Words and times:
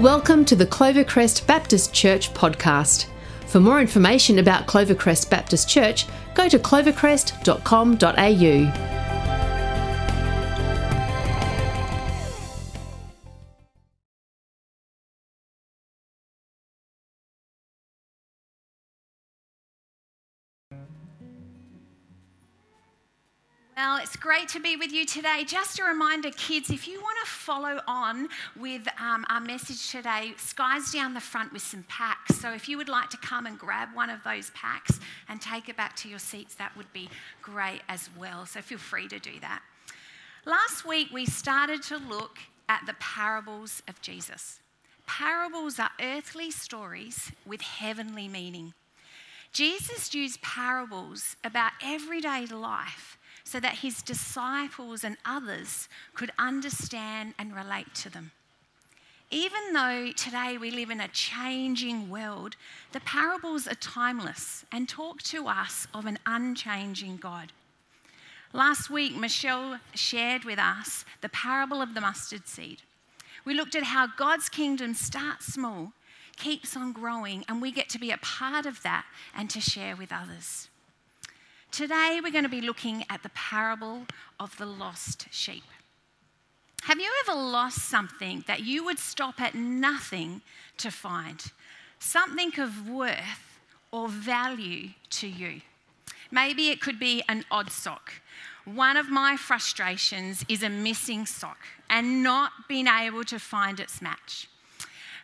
Welcome 0.00 0.44
to 0.46 0.56
the 0.56 0.64
Clovercrest 0.64 1.46
Baptist 1.46 1.92
Church 1.92 2.32
podcast. 2.32 3.04
For 3.48 3.60
more 3.60 3.82
information 3.82 4.38
about 4.38 4.66
Clovercrest 4.66 5.28
Baptist 5.28 5.68
Church, 5.68 6.06
go 6.32 6.48
to 6.48 6.58
clovercrest.com.au. 6.58 8.99
Well, 23.82 23.96
it's 23.96 24.14
great 24.14 24.46
to 24.48 24.60
be 24.60 24.76
with 24.76 24.92
you 24.92 25.06
today. 25.06 25.42
Just 25.46 25.78
a 25.78 25.84
reminder, 25.84 26.30
kids, 26.32 26.68
if 26.68 26.86
you 26.86 27.00
want 27.00 27.16
to 27.24 27.30
follow 27.30 27.80
on 27.88 28.28
with 28.54 28.86
um, 29.00 29.24
our 29.30 29.40
message 29.40 29.90
today, 29.90 30.34
Sky's 30.36 30.92
down 30.92 31.14
the 31.14 31.20
front 31.20 31.50
with 31.50 31.62
some 31.62 31.82
packs. 31.88 32.36
So 32.36 32.52
if 32.52 32.68
you 32.68 32.76
would 32.76 32.90
like 32.90 33.08
to 33.08 33.16
come 33.16 33.46
and 33.46 33.58
grab 33.58 33.88
one 33.94 34.10
of 34.10 34.22
those 34.22 34.50
packs 34.50 35.00
and 35.30 35.40
take 35.40 35.70
it 35.70 35.78
back 35.78 35.96
to 35.96 36.10
your 36.10 36.18
seats, 36.18 36.56
that 36.56 36.76
would 36.76 36.92
be 36.92 37.08
great 37.40 37.80
as 37.88 38.10
well. 38.18 38.44
So 38.44 38.60
feel 38.60 38.76
free 38.76 39.08
to 39.08 39.18
do 39.18 39.40
that. 39.40 39.62
Last 40.44 40.84
week, 40.84 41.08
we 41.10 41.24
started 41.24 41.82
to 41.84 41.96
look 41.96 42.36
at 42.68 42.82
the 42.84 42.96
parables 43.00 43.82
of 43.88 44.02
Jesus. 44.02 44.60
Parables 45.06 45.78
are 45.78 45.92
earthly 45.98 46.50
stories 46.50 47.32
with 47.46 47.62
heavenly 47.62 48.28
meaning. 48.28 48.74
Jesus 49.54 50.12
used 50.12 50.42
parables 50.42 51.36
about 51.42 51.72
everyday 51.82 52.44
life 52.44 53.16
so 53.50 53.58
that 53.58 53.78
his 53.78 54.00
disciples 54.00 55.02
and 55.02 55.16
others 55.26 55.88
could 56.14 56.30
understand 56.38 57.34
and 57.36 57.52
relate 57.52 57.92
to 57.92 58.08
them. 58.08 58.30
Even 59.28 59.72
though 59.72 60.12
today 60.12 60.56
we 60.56 60.70
live 60.70 60.88
in 60.88 61.00
a 61.00 61.08
changing 61.08 62.08
world, 62.08 62.54
the 62.92 63.00
parables 63.00 63.66
are 63.66 63.74
timeless 63.74 64.64
and 64.70 64.88
talk 64.88 65.20
to 65.22 65.48
us 65.48 65.88
of 65.92 66.06
an 66.06 66.20
unchanging 66.26 67.16
God. 67.16 67.50
Last 68.52 68.88
week, 68.88 69.16
Michelle 69.16 69.80
shared 69.96 70.44
with 70.44 70.60
us 70.60 71.04
the 71.20 71.28
parable 71.28 71.82
of 71.82 71.94
the 71.94 72.00
mustard 72.00 72.46
seed. 72.46 72.82
We 73.44 73.54
looked 73.54 73.74
at 73.74 73.82
how 73.82 74.06
God's 74.16 74.48
kingdom 74.48 74.94
starts 74.94 75.52
small, 75.52 75.90
keeps 76.36 76.76
on 76.76 76.92
growing, 76.92 77.44
and 77.48 77.60
we 77.60 77.72
get 77.72 77.88
to 77.88 77.98
be 77.98 78.12
a 78.12 78.18
part 78.18 78.64
of 78.64 78.84
that 78.84 79.06
and 79.36 79.50
to 79.50 79.60
share 79.60 79.96
with 79.96 80.12
others. 80.12 80.69
Today, 81.70 82.18
we're 82.20 82.32
going 82.32 82.44
to 82.44 82.50
be 82.50 82.60
looking 82.60 83.04
at 83.08 83.22
the 83.22 83.28
parable 83.28 84.02
of 84.40 84.56
the 84.58 84.66
lost 84.66 85.28
sheep. 85.30 85.62
Have 86.82 86.98
you 86.98 87.08
ever 87.24 87.38
lost 87.38 87.78
something 87.78 88.42
that 88.48 88.60
you 88.64 88.84
would 88.84 88.98
stop 88.98 89.40
at 89.40 89.54
nothing 89.54 90.42
to 90.78 90.90
find? 90.90 91.40
Something 92.00 92.58
of 92.58 92.88
worth 92.88 93.60
or 93.92 94.08
value 94.08 94.88
to 95.10 95.28
you? 95.28 95.60
Maybe 96.32 96.70
it 96.70 96.80
could 96.80 96.98
be 96.98 97.22
an 97.28 97.44
odd 97.52 97.70
sock. 97.70 98.14
One 98.64 98.96
of 98.96 99.08
my 99.08 99.36
frustrations 99.36 100.44
is 100.48 100.64
a 100.64 100.68
missing 100.68 101.24
sock 101.24 101.58
and 101.88 102.22
not 102.22 102.50
being 102.68 102.88
able 102.88 103.22
to 103.24 103.38
find 103.38 103.78
its 103.78 104.02
match. 104.02 104.48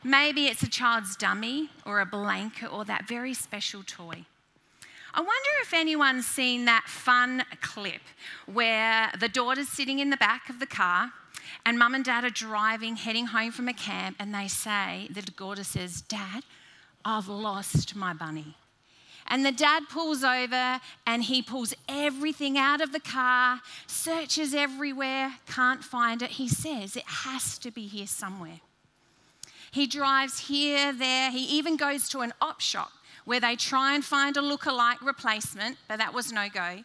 Maybe 0.05 0.47
it's 0.47 0.63
a 0.63 0.71
child's 0.71 1.17
dummy 1.17 1.71
or 1.85 1.99
a 1.99 2.07
blanket 2.07 2.73
or 2.73 2.85
that 2.85 3.09
very 3.09 3.35
special 3.35 3.83
toy. 3.83 4.27
I 5.17 5.21
wonder 5.21 5.51
if 5.63 5.73
anyone's 5.73 6.27
seen 6.27 6.67
that 6.67 6.85
fun 6.87 7.43
clip 7.63 8.03
where 8.45 9.11
the 9.19 9.29
daughter's 9.29 9.71
sitting 9.71 9.99
in 9.99 10.11
the 10.11 10.19
back 10.19 10.51
of 10.51 10.61
the 10.61 10.67
car 10.67 11.11
and 11.65 11.79
mum 11.79 11.95
and 11.95 12.05
dad 12.05 12.23
are 12.25 12.31
driving, 12.31 12.97
heading 12.97 13.29
home 13.29 13.51
from 13.51 13.67
a 13.67 13.73
camp, 13.73 14.17
and 14.19 14.35
they 14.35 14.47
say, 14.47 15.09
the 15.11 15.23
daughter 15.23 15.65
says, 15.65 16.03
Dad, 16.03 16.43
I've 17.03 17.29
lost 17.29 17.97
my 17.97 18.13
bunny. 18.13 18.57
And 19.27 19.45
the 19.45 19.53
dad 19.53 19.85
pulls 19.89 20.23
over 20.23 20.81
and 21.07 21.25
he 21.25 21.41
pulls 21.41 21.75
everything 21.89 22.59
out 22.59 22.83
of 22.83 22.93
the 22.93 23.01
car, 23.01 23.63
searches 23.87 24.53
everywhere, 24.53 25.37
can't 25.47 25.83
find 25.83 26.21
it. 26.21 26.33
He 26.33 26.47
says 26.47 26.95
it 26.95 27.07
has 27.07 27.57
to 27.61 27.71
be 27.71 27.87
here 27.87 28.07
somewhere. 28.07 28.61
He 29.71 29.87
drives 29.87 30.41
here, 30.41 30.93
there. 30.93 31.31
He 31.31 31.45
even 31.57 31.79
goes 31.79 32.11
to 32.11 32.21
an 32.21 32.35
op 32.43 32.61
shop 32.61 32.93
where 33.27 33.41
they 33.41 33.57
try 33.57 33.95
and 33.95 34.05
find 34.05 34.37
a 34.37 34.41
look-alike 34.41 35.03
replacement, 35.03 35.77
but 35.89 35.99
that 35.99 36.15
was 36.15 36.33
no 36.33 36.49
go. 36.49 36.83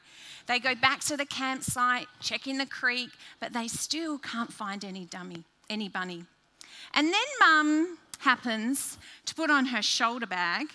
They 0.48 0.60
go 0.60 0.76
back 0.76 1.00
to 1.02 1.16
the 1.16 1.26
campsite, 1.26 2.08
check 2.20 2.48
in 2.48 2.58
the 2.58 2.66
creek, 2.66 3.12
but 3.40 3.54
they 3.54 3.68
still 3.70 4.18
can't 4.18 4.52
find 4.52 4.84
any 4.84 5.06
dummy, 5.06 5.46
any 5.70 5.88
bunny. 5.88 6.26
And 6.94 7.08
then 7.08 7.22
mum 7.40 7.98
happens 8.20 8.98
to 9.26 9.36
put 9.36 9.50
on 9.50 9.68
her 9.68 9.82
shoulder 9.82 10.28
bag 10.28 10.68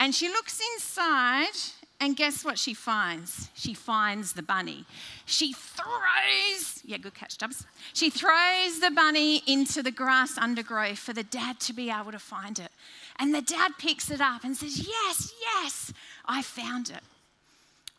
and 0.00 0.14
she 0.14 0.28
looks 0.28 0.60
inside 0.74 1.54
and 2.00 2.16
guess 2.16 2.44
what 2.44 2.58
she 2.58 2.74
finds? 2.74 3.50
She 3.54 3.72
finds 3.72 4.32
the 4.32 4.42
bunny. 4.42 4.84
She 5.24 5.52
throws, 5.52 6.82
yeah, 6.84 6.98
good 6.98 7.14
catch, 7.14 7.38
Dubs. 7.38 7.64
She 7.92 8.10
throws 8.10 8.80
the 8.80 8.90
bunny 8.90 9.42
into 9.46 9.82
the 9.82 9.92
grass 9.92 10.36
undergrowth 10.36 10.98
for 10.98 11.12
the 11.12 11.22
dad 11.22 11.60
to 11.60 11.72
be 11.72 11.90
able 11.90 12.12
to 12.12 12.18
find 12.18 12.58
it. 12.58 12.70
And 13.18 13.34
the 13.34 13.42
dad 13.42 13.72
picks 13.78 14.10
it 14.10 14.20
up 14.20 14.44
and 14.44 14.56
says, 14.56 14.86
Yes, 14.86 15.32
yes, 15.40 15.92
I 16.26 16.42
found 16.42 16.90
it. 16.90 17.02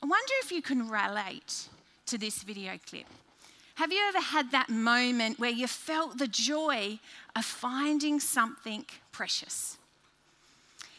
I 0.04 0.06
wonder 0.06 0.34
if 0.44 0.52
you 0.52 0.62
can 0.62 0.90
relate 0.90 1.70
to 2.08 2.18
this 2.18 2.44
video 2.44 2.74
clip. 2.88 3.06
Have 3.76 3.92
you 3.92 4.02
ever 4.08 4.22
had 4.22 4.52
that 4.52 4.70
moment 4.70 5.40
where 5.40 5.50
you 5.50 5.68
felt 5.68 6.18
the 6.18 6.28
joy 6.28 7.00
of 7.36 7.44
finding 7.44 8.20
something 8.20 8.86
precious? 9.12 9.78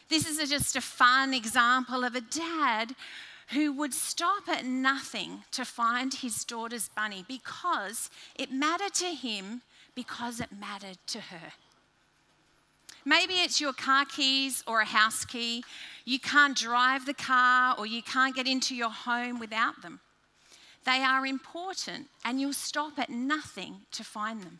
This 0.09 0.27
is 0.27 0.49
just 0.49 0.75
a 0.75 0.81
fun 0.81 1.33
example 1.33 2.03
of 2.03 2.15
a 2.15 2.21
dad 2.21 2.95
who 3.49 3.71
would 3.73 3.93
stop 3.93 4.47
at 4.47 4.65
nothing 4.65 5.43
to 5.51 5.65
find 5.65 6.13
his 6.13 6.43
daughter's 6.43 6.89
bunny 6.89 7.23
because 7.27 8.09
it 8.35 8.51
mattered 8.51 8.93
to 8.95 9.05
him 9.05 9.61
because 9.95 10.39
it 10.39 10.49
mattered 10.51 10.97
to 11.07 11.19
her. 11.19 11.53
Maybe 13.07 13.35
it's 13.35 13.61
your 13.61 13.71
car 13.71 14.03
keys 14.03 14.65
or 14.67 14.81
a 14.81 14.85
house 14.85 15.23
key. 15.23 15.63
You 16.03 16.19
can't 16.19 16.57
drive 16.57 17.05
the 17.05 17.13
car 17.13 17.73
or 17.77 17.85
you 17.85 18.01
can't 18.03 18.35
get 18.35 18.47
into 18.47 18.75
your 18.75 18.89
home 18.89 19.39
without 19.39 19.81
them. 19.81 20.01
They 20.85 21.01
are 21.03 21.25
important 21.25 22.07
and 22.25 22.41
you'll 22.41 22.51
stop 22.51 22.99
at 22.99 23.09
nothing 23.09 23.77
to 23.93 24.03
find 24.03 24.43
them. 24.43 24.59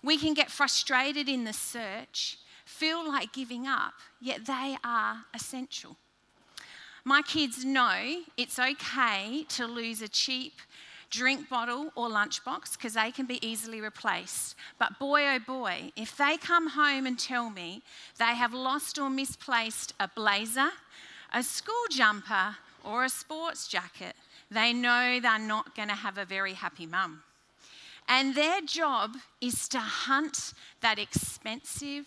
We 0.00 0.16
can 0.16 0.32
get 0.32 0.48
frustrated 0.48 1.28
in 1.28 1.42
the 1.42 1.52
search, 1.52 2.38
feel 2.64 3.04
like 3.04 3.32
giving 3.32 3.66
up, 3.66 3.94
yet 4.20 4.46
they 4.46 4.76
are 4.84 5.24
essential. 5.34 5.96
My 7.04 7.20
kids 7.20 7.64
know 7.64 8.22
it's 8.36 8.60
okay 8.60 9.44
to 9.48 9.66
lose 9.66 10.02
a 10.02 10.08
cheap 10.08 10.52
drink 11.10 11.48
bottle 11.48 11.92
or 11.94 12.08
lunchbox 12.08 12.76
because 12.76 12.94
they 12.94 13.10
can 13.10 13.26
be 13.26 13.44
easily 13.46 13.80
replaced. 13.80 14.54
But 14.78 14.98
boy, 14.98 15.26
oh 15.26 15.38
boy, 15.38 15.92
if 15.96 16.16
they 16.16 16.36
come 16.36 16.70
home 16.70 17.06
and 17.06 17.18
tell 17.18 17.50
me 17.50 17.82
they 18.18 18.34
have 18.36 18.54
lost 18.54 18.98
or 18.98 19.10
misplaced 19.10 19.92
a 20.00 20.08
blazer, 20.08 20.70
a 21.32 21.42
school 21.42 21.84
jumper, 21.90 22.56
or 22.84 23.04
a 23.04 23.08
sports 23.08 23.68
jacket, 23.68 24.14
they 24.50 24.72
know 24.72 25.20
they're 25.20 25.38
not 25.38 25.76
going 25.76 25.88
to 25.88 25.94
have 25.94 26.18
a 26.18 26.24
very 26.24 26.54
happy 26.54 26.86
mum. 26.86 27.22
And 28.08 28.34
their 28.34 28.60
job 28.62 29.16
is 29.40 29.68
to 29.68 29.78
hunt 29.78 30.52
that 30.80 30.98
expensive 30.98 32.06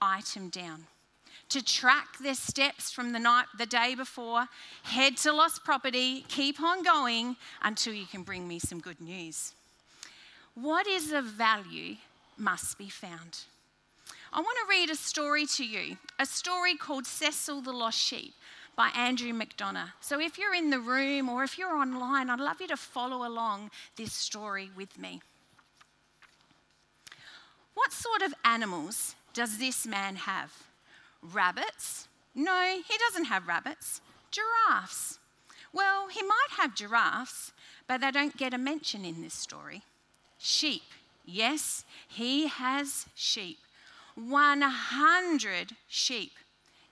item 0.00 0.48
down 0.48 0.86
to 1.48 1.62
track 1.62 2.18
their 2.20 2.34
steps 2.34 2.90
from 2.90 3.12
the 3.12 3.18
night 3.18 3.46
the 3.56 3.66
day 3.66 3.94
before, 3.94 4.46
head 4.82 5.16
to 5.18 5.32
lost 5.32 5.64
property, 5.64 6.24
keep 6.28 6.60
on 6.60 6.82
going 6.82 7.36
until 7.62 7.94
you 7.94 8.06
can 8.06 8.22
bring 8.22 8.48
me 8.48 8.58
some 8.58 8.80
good 8.80 9.00
news. 9.00 9.54
What 10.54 10.86
is 10.86 11.12
of 11.12 11.24
value 11.24 11.96
must 12.36 12.78
be 12.78 12.88
found. 12.88 13.40
I 14.32 14.40
want 14.40 14.58
to 14.64 14.70
read 14.70 14.90
a 14.90 14.96
story 14.96 15.46
to 15.46 15.64
you, 15.64 15.96
a 16.18 16.26
story 16.26 16.74
called 16.74 17.06
Cecil 17.06 17.62
the 17.62 17.72
Lost 17.72 17.98
Sheep 17.98 18.34
by 18.74 18.90
Andrew 18.94 19.32
McDonough. 19.32 19.92
So 20.00 20.20
if 20.20 20.38
you're 20.38 20.54
in 20.54 20.70
the 20.70 20.80
room 20.80 21.28
or 21.28 21.44
if 21.44 21.56
you're 21.56 21.76
online, 21.76 22.28
I'd 22.28 22.40
love 22.40 22.60
you 22.60 22.68
to 22.68 22.76
follow 22.76 23.26
along 23.26 23.70
this 23.96 24.12
story 24.12 24.70
with 24.76 24.98
me. 24.98 25.22
What 27.74 27.92
sort 27.92 28.22
of 28.22 28.34
animals 28.44 29.14
does 29.32 29.58
this 29.58 29.86
man 29.86 30.16
have? 30.16 30.65
Rabbits? 31.32 32.08
No, 32.34 32.80
he 32.86 32.98
doesn't 32.98 33.26
have 33.26 33.46
rabbits. 33.46 34.00
Giraffes. 34.30 35.18
Well, 35.72 36.08
he 36.08 36.22
might 36.22 36.50
have 36.58 36.74
giraffes, 36.74 37.52
but 37.86 38.00
they 38.00 38.10
don't 38.10 38.36
get 38.36 38.54
a 38.54 38.58
mention 38.58 39.04
in 39.04 39.22
this 39.22 39.34
story. 39.34 39.82
Sheep. 40.38 40.82
Yes, 41.24 41.84
he 42.08 42.46
has 42.46 43.06
sheep. 43.14 43.58
100 44.14 45.72
sheep, 45.88 46.32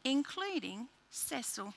including 0.04 0.88
Cecil. 1.10 1.74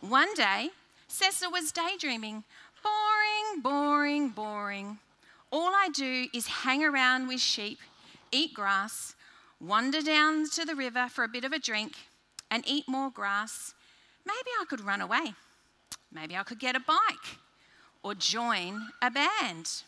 One 0.00 0.34
day, 0.34 0.70
Cecil 1.08 1.50
was 1.50 1.72
daydreaming. 1.72 2.44
Boring, 2.82 3.62
boring, 3.62 4.28
boring. 4.28 4.98
All 5.50 5.72
I 5.74 5.88
do 5.92 6.26
is 6.34 6.46
hang 6.46 6.84
around 6.84 7.28
with 7.28 7.40
sheep 7.40 7.78
eat 8.32 8.54
grass, 8.54 9.14
wander 9.60 10.02
down 10.02 10.48
to 10.50 10.64
the 10.64 10.74
river 10.74 11.08
for 11.08 11.24
a 11.24 11.28
bit 11.28 11.44
of 11.44 11.52
a 11.52 11.58
drink, 11.58 11.94
and 12.50 12.62
eat 12.66 12.84
more 12.86 13.10
grass, 13.10 13.74
maybe 14.24 14.50
I 14.60 14.64
could 14.68 14.80
run 14.80 15.00
away. 15.00 15.34
Maybe 16.12 16.36
I 16.36 16.42
could 16.42 16.60
get 16.60 16.76
a 16.76 16.80
bike 16.80 17.38
or 18.02 18.14
join 18.14 18.88
a 19.02 19.10
band. 19.10 19.82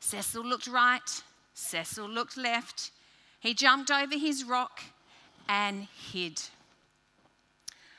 Cecil 0.00 0.44
looked 0.44 0.66
right, 0.66 1.22
Cecil 1.54 2.08
looked 2.08 2.36
left. 2.36 2.90
He 3.40 3.54
jumped 3.54 3.90
over 3.90 4.18
his 4.18 4.44
rock 4.44 4.82
and 5.48 5.86
hid. 6.12 6.42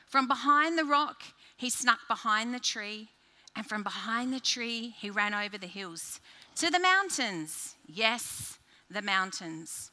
From 0.08 0.28
behind 0.28 0.78
the 0.78 0.84
rock, 0.84 1.22
he 1.56 1.70
snuck 1.70 2.00
behind 2.08 2.52
the 2.52 2.60
tree, 2.60 3.08
and 3.54 3.66
from 3.66 3.82
behind 3.82 4.32
the 4.32 4.40
tree, 4.40 4.94
he 4.98 5.10
ran 5.10 5.34
over 5.34 5.56
the 5.56 5.66
hills 5.66 6.20
to 6.56 6.70
the 6.70 6.78
mountains. 6.78 7.74
Yes, 7.86 8.58
the 8.90 9.02
mountains. 9.02 9.90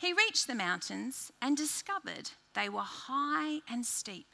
He 0.00 0.14
reached 0.14 0.46
the 0.46 0.54
mountains 0.54 1.30
and 1.42 1.54
discovered 1.54 2.30
they 2.54 2.70
were 2.70 2.80
high 2.80 3.60
and 3.70 3.84
steep. 3.84 4.28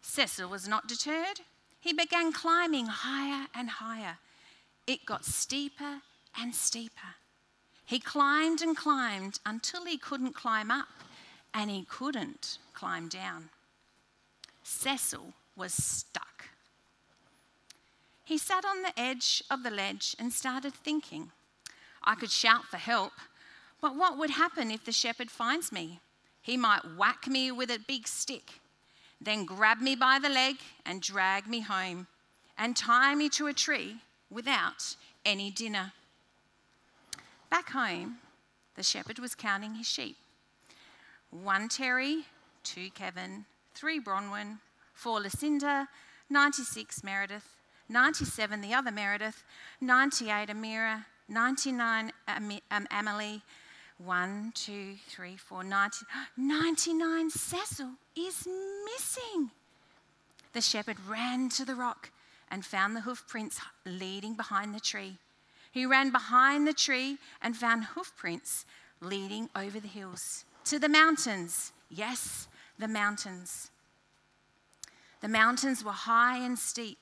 Cecil 0.00 0.48
was 0.48 0.66
not 0.66 0.88
deterred. 0.88 1.40
He 1.78 1.92
began 1.92 2.32
climbing 2.32 2.86
higher 2.86 3.46
and 3.54 3.68
higher. 3.68 4.16
It 4.86 5.04
got 5.04 5.26
steeper 5.26 6.00
and 6.40 6.54
steeper. 6.54 7.16
He 7.84 7.98
climbed 7.98 8.62
and 8.62 8.74
climbed 8.74 9.38
until 9.44 9.84
he 9.84 9.98
couldn't 9.98 10.34
climb 10.34 10.70
up 10.70 10.88
and 11.52 11.70
he 11.70 11.84
couldn't 11.84 12.56
climb 12.72 13.08
down. 13.08 13.50
Cecil 14.62 15.34
was 15.56 15.74
stuck. 15.74 16.48
He 18.24 18.38
sat 18.38 18.64
on 18.64 18.80
the 18.80 18.98
edge 18.98 19.44
of 19.50 19.62
the 19.62 19.70
ledge 19.70 20.16
and 20.18 20.32
started 20.32 20.72
thinking. 20.72 21.32
I 22.02 22.14
could 22.14 22.30
shout 22.30 22.64
for 22.64 22.78
help, 22.78 23.12
but 23.86 23.94
what 23.94 24.18
would 24.18 24.30
happen 24.30 24.72
if 24.72 24.84
the 24.84 24.90
shepherd 24.90 25.30
finds 25.30 25.70
me? 25.70 26.00
He 26.42 26.56
might 26.56 26.96
whack 26.96 27.28
me 27.28 27.52
with 27.52 27.70
a 27.70 27.78
big 27.86 28.08
stick, 28.08 28.54
then 29.20 29.44
grab 29.44 29.80
me 29.80 29.94
by 29.94 30.18
the 30.20 30.28
leg 30.28 30.56
and 30.84 31.00
drag 31.00 31.46
me 31.46 31.60
home 31.60 32.08
and 32.58 32.76
tie 32.76 33.14
me 33.14 33.28
to 33.28 33.46
a 33.46 33.52
tree 33.52 33.98
without 34.28 34.96
any 35.24 35.52
dinner. 35.52 35.92
Back 37.48 37.70
home, 37.70 38.16
the 38.74 38.82
shepherd 38.82 39.20
was 39.20 39.36
counting 39.36 39.76
his 39.76 39.86
sheep. 39.86 40.16
One 41.30 41.68
Terry, 41.68 42.24
two 42.64 42.90
Kevin, 42.90 43.44
three 43.72 44.00
Bronwyn, 44.00 44.58
four 44.94 45.20
Lucinda, 45.20 45.86
96 46.28 47.04
Meredith, 47.04 47.54
97 47.88 48.62
the 48.62 48.74
other 48.74 48.90
Meredith, 48.90 49.44
98 49.80 50.48
Amira, 50.48 51.04
99 51.28 52.10
Am- 52.26 52.60
um, 52.72 52.86
Emily, 52.90 53.42
1, 54.04 54.52
2, 54.54 54.94
3, 55.08 55.36
4, 55.36 55.64
90, 55.64 55.96
99 56.36 57.30
Cecil 57.30 57.90
is 58.16 58.46
missing. 58.84 59.50
The 60.52 60.60
shepherd 60.60 60.96
ran 61.08 61.48
to 61.50 61.64
the 61.64 61.74
rock 61.74 62.10
and 62.50 62.64
found 62.64 62.94
the 62.94 63.00
hoof 63.00 63.24
prints 63.26 63.60
leading 63.84 64.34
behind 64.34 64.74
the 64.74 64.80
tree. 64.80 65.16
He 65.72 65.84
ran 65.84 66.10
behind 66.10 66.66
the 66.66 66.72
tree 66.72 67.18
and 67.42 67.56
found 67.56 67.84
hoof 67.84 68.12
prints 68.16 68.64
leading 69.00 69.50
over 69.54 69.80
the 69.80 69.88
hills 69.88 70.44
to 70.64 70.78
the 70.78 70.88
mountains. 70.88 71.72
Yes, 71.90 72.48
the 72.78 72.88
mountains. 72.88 73.70
The 75.20 75.28
mountains 75.28 75.84
were 75.84 75.92
high 75.92 76.38
and 76.38 76.58
steep. 76.58 76.98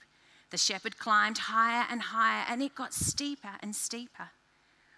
The 0.50 0.58
shepherd 0.58 0.98
climbed 0.98 1.38
higher 1.38 1.86
and 1.90 2.00
higher, 2.00 2.44
and 2.48 2.62
it 2.62 2.74
got 2.74 2.94
steeper 2.94 3.56
and 3.60 3.74
steeper. 3.74 4.30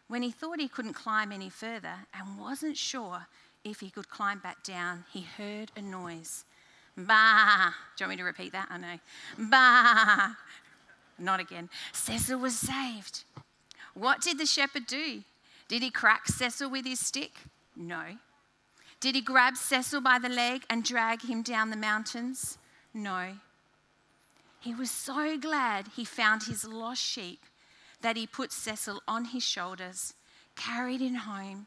When 0.08 0.22
he 0.22 0.30
thought 0.30 0.60
he 0.60 0.68
couldn't 0.68 0.94
climb 0.94 1.32
any 1.32 1.50
further 1.50 1.94
and 2.14 2.38
wasn't 2.38 2.76
sure 2.76 3.26
if 3.64 3.80
he 3.80 3.90
could 3.90 4.08
climb 4.08 4.38
back 4.38 4.62
down, 4.62 5.04
he 5.12 5.22
heard 5.22 5.72
a 5.76 5.82
noise. 5.82 6.44
Bah! 6.96 7.72
Do 7.96 8.04
you 8.04 8.08
want 8.08 8.10
me 8.10 8.16
to 8.16 8.24
repeat 8.24 8.52
that? 8.52 8.68
I 8.70 8.78
know. 8.78 8.98
Bah! 9.50 10.34
Not 11.18 11.40
again. 11.40 11.68
Cecil 11.92 12.38
was 12.38 12.56
saved. 12.56 13.24
What 13.94 14.20
did 14.20 14.38
the 14.38 14.46
shepherd 14.46 14.86
do? 14.86 15.22
Did 15.68 15.82
he 15.82 15.90
crack 15.90 16.28
Cecil 16.28 16.70
with 16.70 16.86
his 16.86 17.00
stick? 17.00 17.32
No. 17.74 18.02
Did 19.00 19.14
he 19.14 19.20
grab 19.20 19.56
Cecil 19.56 20.00
by 20.00 20.18
the 20.18 20.28
leg 20.28 20.62
and 20.70 20.84
drag 20.84 21.22
him 21.22 21.42
down 21.42 21.70
the 21.70 21.76
mountains? 21.76 22.58
No. 22.94 23.32
He 24.60 24.74
was 24.74 24.90
so 24.90 25.36
glad 25.36 25.88
he 25.96 26.04
found 26.04 26.44
his 26.44 26.64
lost 26.64 27.02
sheep 27.02 27.40
that 28.06 28.16
he 28.16 28.24
put 28.24 28.52
Cecil 28.52 29.02
on 29.08 29.24
his 29.24 29.42
shoulders, 29.42 30.14
carried 30.54 31.00
him 31.00 31.16
home, 31.16 31.66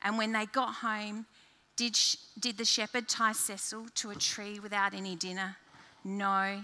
and 0.00 0.16
when 0.16 0.30
they 0.30 0.46
got 0.46 0.74
home, 0.74 1.26
did, 1.74 1.96
sh- 1.96 2.14
did 2.38 2.56
the 2.56 2.64
shepherd 2.64 3.08
tie 3.08 3.32
Cecil 3.32 3.86
to 3.96 4.10
a 4.10 4.14
tree 4.14 4.60
without 4.60 4.94
any 4.94 5.16
dinner? 5.16 5.56
No. 6.04 6.62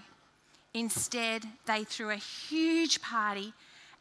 Instead, 0.72 1.42
they 1.66 1.82
threw 1.82 2.10
a 2.10 2.14
huge 2.14 3.02
party 3.02 3.52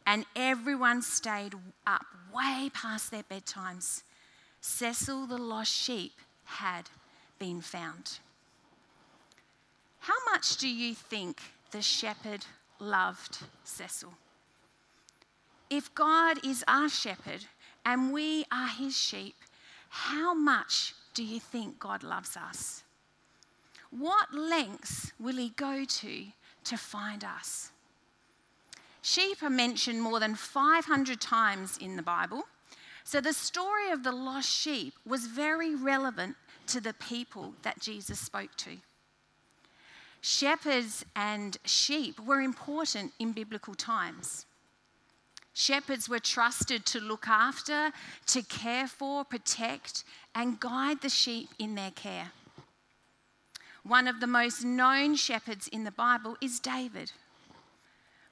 and 0.06 0.24
everyone 0.36 1.02
stayed 1.02 1.54
up 1.84 2.06
way 2.32 2.70
past 2.72 3.10
their 3.10 3.24
bedtimes. 3.24 4.04
Cecil, 4.60 5.26
the 5.26 5.36
lost 5.36 5.72
sheep, 5.72 6.12
had 6.44 6.90
been 7.40 7.60
found. 7.60 8.20
How 9.98 10.14
much 10.30 10.58
do 10.58 10.68
you 10.68 10.94
think 10.94 11.40
the 11.72 11.82
shepherd 11.82 12.46
loved 12.78 13.38
Cecil? 13.64 14.12
If 15.70 15.94
God 15.94 16.44
is 16.44 16.64
our 16.66 16.88
shepherd 16.88 17.44
and 17.84 18.12
we 18.12 18.44
are 18.50 18.68
his 18.68 18.96
sheep, 18.96 19.36
how 19.88 20.34
much 20.34 20.94
do 21.14 21.24
you 21.24 21.40
think 21.40 21.78
God 21.78 22.02
loves 22.02 22.36
us? 22.36 22.82
What 23.90 24.34
lengths 24.34 25.12
will 25.18 25.36
he 25.36 25.50
go 25.50 25.84
to 25.84 26.24
to 26.64 26.76
find 26.76 27.24
us? 27.24 27.70
Sheep 29.02 29.42
are 29.42 29.50
mentioned 29.50 30.02
more 30.02 30.20
than 30.20 30.34
500 30.34 31.20
times 31.20 31.78
in 31.78 31.96
the 31.96 32.02
Bible. 32.02 32.44
So 33.04 33.20
the 33.20 33.32
story 33.32 33.90
of 33.90 34.04
the 34.04 34.12
lost 34.12 34.50
sheep 34.50 34.92
was 35.06 35.26
very 35.26 35.74
relevant 35.74 36.36
to 36.66 36.80
the 36.80 36.92
people 36.92 37.54
that 37.62 37.80
Jesus 37.80 38.18
spoke 38.18 38.54
to. 38.58 38.76
Shepherds 40.20 41.04
and 41.16 41.56
sheep 41.64 42.20
were 42.20 42.40
important 42.40 43.12
in 43.18 43.32
biblical 43.32 43.74
times. 43.74 44.44
Shepherds 45.58 46.08
were 46.08 46.20
trusted 46.20 46.86
to 46.86 47.00
look 47.00 47.26
after, 47.26 47.90
to 48.26 48.42
care 48.42 48.86
for, 48.86 49.24
protect, 49.24 50.04
and 50.32 50.60
guide 50.60 51.00
the 51.00 51.08
sheep 51.08 51.48
in 51.58 51.74
their 51.74 51.90
care. 51.90 52.30
One 53.82 54.06
of 54.06 54.20
the 54.20 54.28
most 54.28 54.64
known 54.64 55.16
shepherds 55.16 55.66
in 55.66 55.82
the 55.82 55.90
Bible 55.90 56.36
is 56.40 56.60
David. 56.60 57.10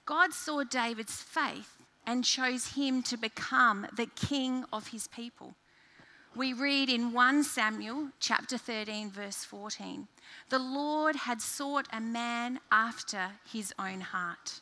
God 0.05 0.35
saw 0.35 0.63
David's 0.63 1.21
faith 1.21 1.83
and 2.07 2.25
chose 2.25 2.75
him 2.75 3.03
to 3.03 3.17
become 3.17 3.89
the 3.97 4.07
king 4.07 4.65
of 4.73 4.87
his 4.87 5.09
people. 5.09 5.57
We 6.37 6.53
read 6.53 6.89
in 6.89 7.13
1 7.13 7.43
Samuel 7.43 8.11
chapter 8.21 8.57
13 8.57 9.11
verse 9.11 9.45
14. 9.45 10.07
The 10.49 10.61
Lord 10.61 11.17
had 11.17 11.43
sought 11.43 11.89
a 11.93 12.01
man 12.01 12.61
after 12.71 13.31
his 13.53 13.75
own 13.81 14.01
heart. 14.01 14.61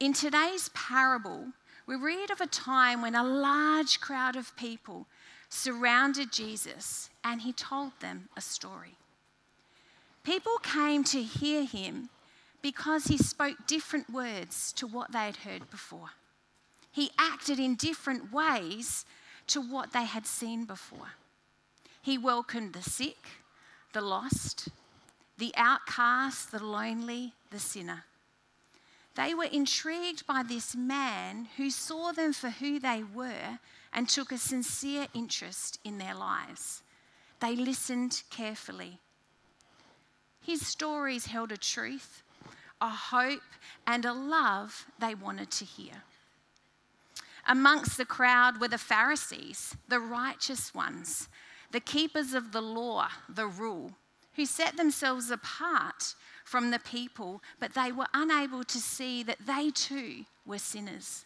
In 0.00 0.12
today's 0.12 0.70
parable, 0.70 1.48
we 1.86 1.94
read 1.94 2.30
of 2.30 2.40
a 2.40 2.46
time 2.46 3.00
when 3.00 3.14
a 3.14 3.22
large 3.22 4.00
crowd 4.00 4.36
of 4.36 4.56
people 4.56 5.06
surrounded 5.48 6.32
Jesus 6.32 7.10
and 7.22 7.42
he 7.42 7.52
told 7.52 7.92
them 8.00 8.28
a 8.36 8.40
story. 8.40 8.96
People 10.24 10.56
came 10.62 11.04
to 11.04 11.22
hear 11.22 11.64
him 11.64 12.08
because 12.62 13.04
he 13.04 13.18
spoke 13.18 13.66
different 13.66 14.10
words 14.10 14.72
to 14.72 14.86
what 14.86 15.12
they 15.12 15.18
had 15.18 15.36
heard 15.36 15.70
before. 15.70 16.10
He 16.90 17.10
acted 17.18 17.58
in 17.58 17.74
different 17.74 18.32
ways 18.32 19.04
to 19.48 19.60
what 19.60 19.92
they 19.92 20.04
had 20.04 20.26
seen 20.26 20.64
before. 20.64 21.12
He 22.00 22.18
welcomed 22.18 22.72
the 22.72 22.82
sick, 22.82 23.28
the 23.92 24.00
lost, 24.00 24.68
the 25.38 25.52
outcast, 25.56 26.52
the 26.52 26.64
lonely, 26.64 27.34
the 27.50 27.58
sinner. 27.58 28.04
They 29.16 29.34
were 29.34 29.44
intrigued 29.44 30.26
by 30.26 30.42
this 30.42 30.74
man 30.74 31.48
who 31.56 31.70
saw 31.70 32.12
them 32.12 32.32
for 32.32 32.50
who 32.50 32.78
they 32.80 33.02
were 33.02 33.58
and 33.92 34.08
took 34.08 34.32
a 34.32 34.38
sincere 34.38 35.06
interest 35.14 35.78
in 35.84 35.98
their 35.98 36.14
lives. 36.14 36.82
They 37.40 37.54
listened 37.54 38.22
carefully. 38.30 38.98
His 40.40 40.66
stories 40.66 41.26
held 41.26 41.52
a 41.52 41.56
truth 41.56 42.24
a 42.80 42.88
hope, 42.88 43.40
and 43.86 44.04
a 44.04 44.12
love 44.12 44.86
they 44.98 45.14
wanted 45.14 45.50
to 45.50 45.64
hear. 45.64 46.02
Amongst 47.46 47.96
the 47.96 48.04
crowd 48.04 48.60
were 48.60 48.68
the 48.68 48.78
Pharisees, 48.78 49.76
the 49.88 50.00
righteous 50.00 50.74
ones, 50.74 51.28
the 51.70 51.80
keepers 51.80 52.34
of 52.34 52.52
the 52.52 52.60
law, 52.60 53.08
the 53.28 53.46
rule, 53.46 53.92
who 54.34 54.44
set 54.44 54.76
themselves 54.76 55.30
apart 55.30 56.14
from 56.54 56.70
the 56.70 56.78
people, 56.78 57.42
but 57.58 57.74
they 57.74 57.90
were 57.90 58.06
unable 58.14 58.62
to 58.62 58.78
see 58.78 59.24
that 59.24 59.44
they 59.44 59.72
too 59.72 60.24
were 60.46 60.56
sinners. 60.56 61.24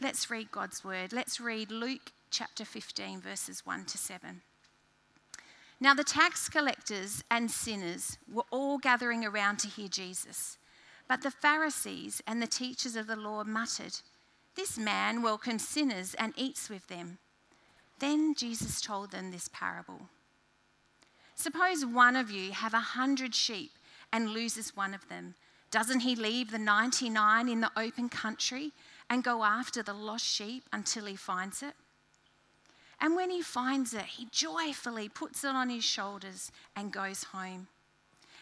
Let's 0.00 0.30
read 0.30 0.50
God's 0.50 0.82
word. 0.82 1.12
Let's 1.12 1.38
read 1.38 1.70
Luke 1.70 2.12
chapter 2.30 2.64
15, 2.64 3.20
verses 3.20 3.66
1 3.66 3.84
to 3.84 3.98
7. 3.98 4.40
Now, 5.80 5.92
the 5.92 6.02
tax 6.02 6.48
collectors 6.48 7.24
and 7.30 7.50
sinners 7.50 8.16
were 8.26 8.46
all 8.50 8.78
gathering 8.78 9.22
around 9.22 9.58
to 9.58 9.68
hear 9.68 9.88
Jesus. 9.88 10.56
But 11.06 11.20
the 11.20 11.30
Pharisees 11.30 12.22
and 12.26 12.40
the 12.40 12.46
teachers 12.46 12.96
of 12.96 13.06
the 13.06 13.16
law 13.16 13.44
muttered, 13.44 13.98
This 14.56 14.78
man 14.78 15.20
welcomes 15.20 15.68
sinners 15.68 16.14
and 16.14 16.32
eats 16.38 16.70
with 16.70 16.86
them. 16.86 17.18
Then 17.98 18.34
Jesus 18.34 18.80
told 18.80 19.10
them 19.10 19.30
this 19.30 19.50
parable 19.52 20.08
Suppose 21.44 21.84
one 21.84 22.16
of 22.16 22.30
you 22.30 22.52
have 22.52 22.72
a 22.72 22.78
hundred 22.78 23.34
sheep 23.34 23.72
and 24.10 24.30
loses 24.30 24.74
one 24.74 24.94
of 24.94 25.06
them. 25.10 25.34
Doesn't 25.70 26.00
he 26.00 26.16
leave 26.16 26.50
the 26.50 26.58
99 26.58 27.50
in 27.50 27.60
the 27.60 27.70
open 27.76 28.08
country 28.08 28.72
and 29.10 29.22
go 29.22 29.44
after 29.44 29.82
the 29.82 29.92
lost 29.92 30.24
sheep 30.24 30.62
until 30.72 31.04
he 31.04 31.16
finds 31.16 31.62
it? 31.62 31.74
And 32.98 33.14
when 33.14 33.28
he 33.28 33.42
finds 33.42 33.92
it, 33.92 34.06
he 34.06 34.26
joyfully 34.30 35.10
puts 35.10 35.44
it 35.44 35.48
on 35.48 35.68
his 35.68 35.84
shoulders 35.84 36.50
and 36.74 36.90
goes 36.90 37.24
home. 37.24 37.68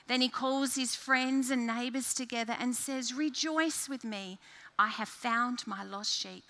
Then 0.06 0.20
he 0.20 0.28
calls 0.28 0.76
his 0.76 0.94
friends 0.94 1.50
and 1.50 1.66
neighbors 1.66 2.14
together 2.14 2.54
and 2.56 2.72
says, 2.72 3.12
Rejoice 3.12 3.88
with 3.88 4.04
me, 4.04 4.38
I 4.78 4.90
have 4.90 5.08
found 5.08 5.66
my 5.66 5.82
lost 5.82 6.16
sheep. 6.16 6.44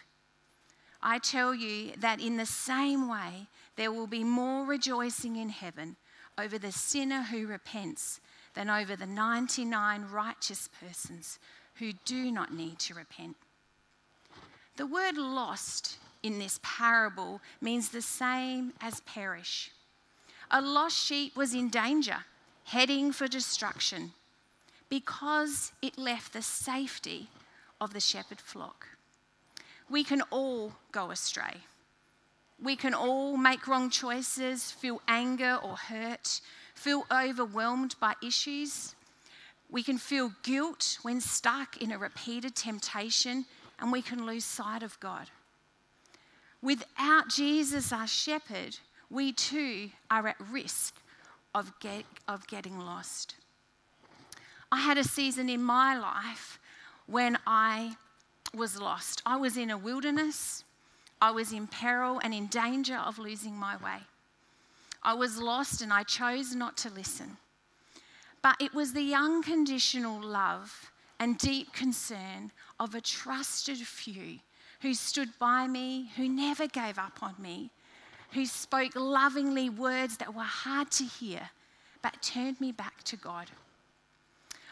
I 1.03 1.19
tell 1.19 1.55
you 1.55 1.93
that 1.97 2.21
in 2.21 2.37
the 2.37 2.45
same 2.45 3.09
way, 3.09 3.47
there 3.77 3.91
will 3.91 4.07
be 4.07 4.23
more 4.23 4.67
rejoicing 4.67 5.37
in 5.37 5.49
heaven 5.49 5.97
over 6.39 6.59
the 6.59 6.73
sinner 6.73 7.23
who 7.23 7.47
repents 7.47 8.21
than 8.55 8.69
over 8.69 8.97
the 8.97 9.07
99 9.07 10.07
righteous 10.11 10.69
persons 10.81 11.39
who 11.75 11.93
do 12.05 12.31
not 12.31 12.53
need 12.53 12.79
to 12.79 12.95
repent. 12.95 13.37
The 14.77 14.87
word 14.87 15.17
lost 15.17 15.99
in 16.23 16.39
this 16.39 16.61
parable 16.63 17.41
means 17.61 17.89
the 17.89 18.03
same 18.03 18.73
as 18.81 19.01
perish. 19.01 19.71
A 20.51 20.61
lost 20.61 20.97
sheep 20.97 21.37
was 21.37 21.55
in 21.55 21.69
danger, 21.69 22.25
heading 22.65 23.13
for 23.13 23.27
destruction, 23.27 24.13
because 24.89 25.73
it 25.81 25.99
left 25.99 26.33
the 26.33 26.43
safety 26.43 27.29
of 27.81 27.93
the 27.93 28.01
shepherd 28.01 28.41
flock. 28.41 28.87
We 29.91 30.05
can 30.05 30.23
all 30.31 30.73
go 30.93 31.11
astray. 31.11 31.57
We 32.63 32.77
can 32.77 32.95
all 32.95 33.37
make 33.37 33.67
wrong 33.67 33.91
choices, 33.91 34.71
feel 34.71 35.03
anger 35.09 35.59
or 35.63 35.77
hurt, 35.77 36.41
feel 36.75 37.05
overwhelmed 37.11 37.97
by 37.99 38.15
issues. 38.23 38.95
We 39.69 39.83
can 39.83 39.99
feel 39.99 40.33
guilt 40.45 40.99
when 41.03 41.21
stuck 41.21 41.83
in 41.83 41.91
a 41.91 41.99
repeated 41.99 42.55
temptation, 42.55 43.47
and 43.81 43.91
we 43.91 44.01
can 44.01 44.27
lose 44.27 44.45
sight 44.45 44.85
of 44.85 45.01
God. 45.01 45.29
Without 46.63 47.29
Jesus, 47.29 47.93
our 47.93 48.07
shepherd, 48.07 48.79
we 49.11 49.33
too 49.33 49.91
are 50.09 50.29
at 50.29 50.37
risk 50.39 50.95
of, 51.55 51.73
get, 51.81 52.05
of 52.29 52.47
getting 52.47 52.79
lost. 52.79 53.35
I 54.71 54.79
had 54.79 54.99
a 54.99 55.05
season 55.05 55.49
in 55.49 55.63
my 55.63 55.99
life 55.99 56.61
when 57.07 57.39
I 57.47 57.97
was 58.55 58.81
lost. 58.81 59.21
I 59.27 59.37
was 59.37 59.57
in 59.57 59.71
a 59.71 59.77
wilderness, 59.77 60.65
I 61.23 61.31
was 61.31 61.53
in 61.53 61.69
peril 61.69 62.21
and 62.25 62.35
in 62.35 62.49
danger 62.49 62.97
of 62.97 63.17
losing 63.17 63.55
my 63.55 63.77
way. 63.77 64.01
I 65.05 65.15
was 65.15 65.39
lost 65.39 65.81
and 65.81 65.93
I 65.93 66.03
chose 66.03 66.53
not 66.53 66.77
to 66.79 66.91
listen. 66.91 67.37
But 68.43 68.61
it 68.61 68.75
was 68.75 68.93
the 68.93 69.15
unconditional 69.15 70.21
love 70.21 70.91
and 71.21 71.39
deep 71.39 71.73
concern 71.73 72.51
of 72.81 72.97
a 72.97 73.01
trusted 73.01 73.79
few 73.79 74.41
who 74.81 74.95
stood 74.95 75.29
by 75.39 75.69
me, 75.69 76.11
who 76.17 76.29
never 76.29 76.67
gave 76.67 76.99
up 76.99 77.23
on 77.23 77.37
me, 77.39 77.71
who 78.33 78.45
spoke 78.45 78.97
lovingly 78.97 79.71
words 79.71 80.17
that 80.17 80.35
were 80.35 80.43
hard 80.43 80.91
to 80.91 81.05
hear, 81.05 81.51
but 82.03 82.21
turned 82.21 82.61
me 82.61 82.73
back 82.73 83.05
to 83.05 83.17
God. 83.17 83.47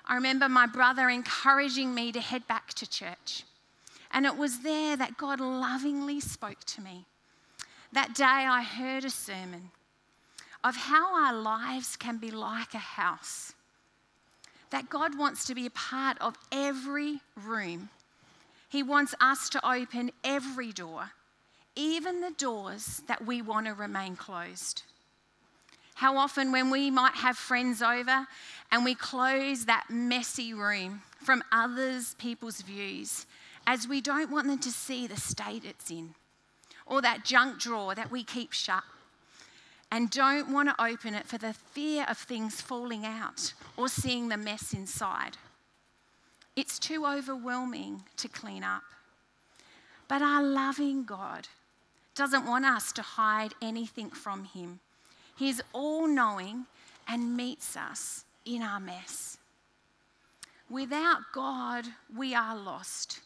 I 0.04 0.16
remember 0.16 0.48
my 0.48 0.66
brother 0.66 1.08
encouraging 1.08 1.94
me 1.94 2.10
to 2.10 2.20
head 2.20 2.48
back 2.48 2.74
to 2.74 2.90
church. 2.90 3.44
And 4.12 4.26
it 4.26 4.36
was 4.36 4.60
there 4.60 4.96
that 4.96 5.16
God 5.16 5.40
lovingly 5.40 6.20
spoke 6.20 6.64
to 6.64 6.80
me. 6.80 7.06
That 7.92 8.14
day, 8.14 8.24
I 8.24 8.62
heard 8.62 9.04
a 9.04 9.10
sermon 9.10 9.70
of 10.62 10.76
how 10.76 11.14
our 11.14 11.34
lives 11.34 11.96
can 11.96 12.18
be 12.18 12.30
like 12.30 12.74
a 12.74 12.78
house. 12.78 13.52
That 14.70 14.88
God 14.88 15.18
wants 15.18 15.44
to 15.46 15.54
be 15.54 15.66
a 15.66 15.70
part 15.70 16.16
of 16.20 16.36
every 16.52 17.20
room. 17.44 17.88
He 18.68 18.82
wants 18.82 19.14
us 19.20 19.48
to 19.50 19.68
open 19.68 20.12
every 20.22 20.70
door, 20.72 21.10
even 21.74 22.20
the 22.20 22.30
doors 22.30 23.02
that 23.08 23.26
we 23.26 23.42
want 23.42 23.66
to 23.66 23.74
remain 23.74 24.14
closed. 24.14 24.82
How 25.94 26.16
often, 26.16 26.52
when 26.52 26.70
we 26.70 26.90
might 26.90 27.14
have 27.14 27.36
friends 27.36 27.82
over 27.82 28.26
and 28.70 28.84
we 28.84 28.94
close 28.94 29.64
that 29.66 29.90
messy 29.90 30.54
room 30.54 31.02
from 31.22 31.42
others' 31.52 32.14
people's 32.14 32.62
views, 32.62 33.26
as 33.70 33.86
we 33.86 34.00
don't 34.00 34.32
want 34.32 34.48
them 34.48 34.58
to 34.58 34.72
see 34.72 35.06
the 35.06 35.16
state 35.16 35.64
it's 35.64 35.92
in, 35.92 36.12
or 36.86 37.00
that 37.00 37.24
junk 37.24 37.60
drawer 37.60 37.94
that 37.94 38.10
we 38.10 38.24
keep 38.24 38.52
shut 38.52 38.82
and 39.92 40.10
don't 40.10 40.52
want 40.52 40.68
to 40.68 40.84
open 40.84 41.14
it 41.14 41.24
for 41.28 41.38
the 41.38 41.52
fear 41.52 42.04
of 42.08 42.18
things 42.18 42.60
falling 42.60 43.06
out 43.06 43.52
or 43.76 43.86
seeing 43.86 44.28
the 44.28 44.36
mess 44.36 44.72
inside. 44.72 45.36
It's 46.56 46.80
too 46.80 47.06
overwhelming 47.06 48.02
to 48.16 48.26
clean 48.26 48.64
up. 48.64 48.82
But 50.08 50.20
our 50.20 50.42
loving 50.42 51.04
God 51.04 51.46
doesn't 52.16 52.46
want 52.46 52.64
us 52.64 52.90
to 52.94 53.02
hide 53.02 53.54
anything 53.62 54.10
from 54.10 54.46
Him. 54.46 54.80
He 55.38 55.48
is 55.48 55.62
all 55.72 56.08
knowing 56.08 56.66
and 57.06 57.36
meets 57.36 57.76
us 57.76 58.24
in 58.44 58.62
our 58.62 58.80
mess. 58.80 59.38
Without 60.68 61.20
God, 61.32 61.84
we 62.16 62.34
are 62.34 62.56
lost. 62.56 63.20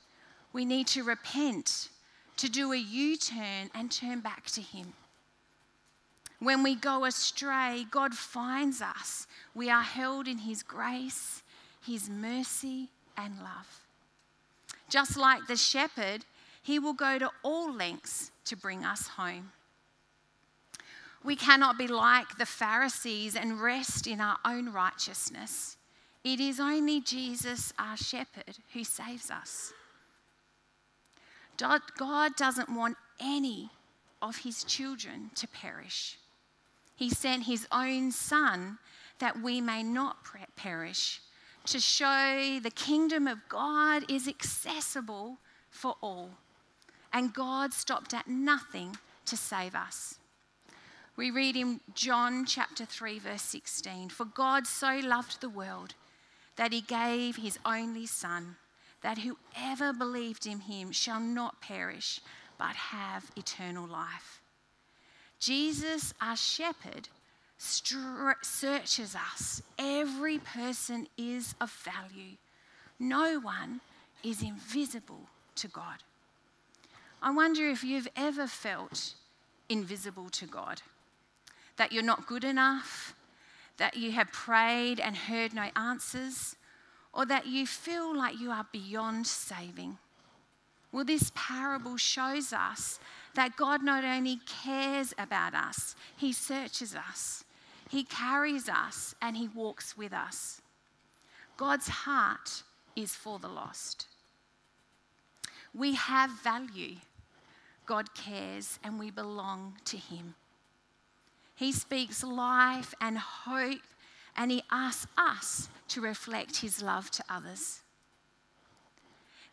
We 0.54 0.64
need 0.64 0.86
to 0.88 1.02
repent, 1.02 1.88
to 2.36 2.48
do 2.48 2.72
a 2.72 2.76
U 2.76 3.16
turn 3.16 3.70
and 3.74 3.90
turn 3.90 4.20
back 4.20 4.46
to 4.52 4.62
Him. 4.62 4.94
When 6.38 6.62
we 6.62 6.76
go 6.76 7.04
astray, 7.04 7.86
God 7.90 8.14
finds 8.14 8.80
us. 8.80 9.26
We 9.54 9.68
are 9.68 9.82
held 9.82 10.28
in 10.28 10.38
His 10.38 10.62
grace, 10.62 11.42
His 11.84 12.08
mercy, 12.08 12.88
and 13.16 13.38
love. 13.38 13.80
Just 14.88 15.16
like 15.16 15.48
the 15.48 15.56
shepherd, 15.56 16.24
He 16.62 16.78
will 16.78 16.92
go 16.92 17.18
to 17.18 17.30
all 17.42 17.72
lengths 17.72 18.30
to 18.44 18.56
bring 18.56 18.84
us 18.84 19.08
home. 19.08 19.50
We 21.24 21.34
cannot 21.34 21.78
be 21.78 21.88
like 21.88 22.38
the 22.38 22.46
Pharisees 22.46 23.34
and 23.34 23.60
rest 23.60 24.06
in 24.06 24.20
our 24.20 24.36
own 24.44 24.72
righteousness. 24.72 25.78
It 26.22 26.38
is 26.38 26.60
only 26.60 27.00
Jesus, 27.00 27.72
our 27.76 27.96
shepherd, 27.96 28.58
who 28.72 28.84
saves 28.84 29.30
us. 29.30 29.72
God 31.56 32.36
doesn't 32.36 32.68
want 32.68 32.96
any 33.20 33.70
of 34.20 34.38
his 34.38 34.64
children 34.64 35.30
to 35.36 35.46
perish. 35.48 36.18
He 36.96 37.10
sent 37.10 37.44
his 37.44 37.66
own 37.72 38.12
son 38.12 38.78
that 39.18 39.40
we 39.40 39.60
may 39.60 39.82
not 39.82 40.18
perish, 40.56 41.20
to 41.66 41.80
show 41.80 42.58
the 42.62 42.70
kingdom 42.70 43.26
of 43.26 43.48
God 43.48 44.10
is 44.10 44.28
accessible 44.28 45.38
for 45.70 45.96
all. 46.02 46.30
And 47.12 47.32
God 47.32 47.72
stopped 47.72 48.12
at 48.12 48.28
nothing 48.28 48.96
to 49.26 49.36
save 49.36 49.74
us. 49.74 50.18
We 51.16 51.30
read 51.30 51.56
in 51.56 51.80
John 51.94 52.44
chapter 52.44 52.84
3, 52.84 53.20
verse 53.20 53.42
16 53.42 54.10
For 54.10 54.24
God 54.24 54.66
so 54.66 54.98
loved 55.02 55.40
the 55.40 55.48
world 55.48 55.94
that 56.56 56.72
he 56.72 56.80
gave 56.80 57.36
his 57.36 57.58
only 57.64 58.06
Son, 58.06 58.56
that 59.04 59.18
whoever 59.18 59.92
believed 59.92 60.46
in 60.46 60.60
him 60.60 60.90
shall 60.90 61.20
not 61.20 61.60
perish, 61.60 62.20
but 62.58 62.74
have 62.74 63.30
eternal 63.36 63.86
life. 63.86 64.40
Jesus, 65.38 66.14
our 66.22 66.36
shepherd, 66.36 67.10
searches 67.58 69.14
us. 69.14 69.60
Every 69.78 70.38
person 70.38 71.06
is 71.18 71.54
of 71.60 71.70
value. 71.70 72.36
No 72.98 73.38
one 73.40 73.82
is 74.22 74.42
invisible 74.42 75.28
to 75.56 75.68
God. 75.68 76.02
I 77.22 77.30
wonder 77.30 77.68
if 77.68 77.84
you've 77.84 78.08
ever 78.16 78.46
felt 78.46 79.12
invisible 79.68 80.30
to 80.30 80.46
God, 80.46 80.80
that 81.76 81.92
you're 81.92 82.02
not 82.02 82.26
good 82.26 82.42
enough, 82.42 83.14
that 83.76 83.98
you 83.98 84.12
have 84.12 84.32
prayed 84.32 84.98
and 84.98 85.14
heard 85.14 85.52
no 85.52 85.68
answers, 85.76 86.56
or 87.14 87.24
that 87.26 87.46
you 87.46 87.66
feel 87.66 88.16
like 88.16 88.40
you 88.40 88.50
are 88.50 88.66
beyond 88.72 89.26
saving. 89.26 89.96
Well, 90.92 91.04
this 91.04 91.32
parable 91.34 91.96
shows 91.96 92.52
us 92.52 92.98
that 93.34 93.56
God 93.56 93.82
not 93.82 94.04
only 94.04 94.38
cares 94.46 95.14
about 95.18 95.54
us, 95.54 95.96
He 96.16 96.32
searches 96.32 96.94
us, 96.94 97.44
He 97.88 98.04
carries 98.04 98.68
us, 98.68 99.14
and 99.22 99.36
He 99.36 99.48
walks 99.48 99.96
with 99.96 100.12
us. 100.12 100.60
God's 101.56 101.88
heart 101.88 102.62
is 102.96 103.14
for 103.14 103.38
the 103.38 103.48
lost. 103.48 104.06
We 105.72 105.94
have 105.94 106.30
value. 106.30 106.96
God 107.86 108.14
cares 108.14 108.78
and 108.82 108.98
we 108.98 109.10
belong 109.10 109.74
to 109.86 109.96
Him. 109.96 110.34
He 111.56 111.72
speaks 111.72 112.24
life 112.24 112.94
and 113.00 113.18
hope, 113.18 113.80
and 114.36 114.50
He 114.50 114.62
asks 114.70 115.10
us 115.16 115.68
to 115.88 116.00
reflect 116.00 116.58
His 116.58 116.82
love 116.82 117.10
to 117.12 117.24
others. 117.28 117.80